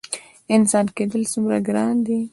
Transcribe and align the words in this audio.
انسان 0.55 0.85
کیدل 0.95 1.23
څومره 1.33 1.57
ګران 1.67 1.95
دي؟ 2.05 2.19